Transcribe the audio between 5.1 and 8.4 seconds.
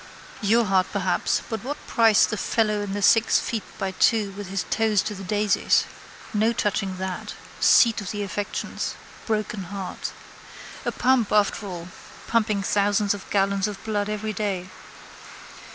the daisies? No touching that. Seat of the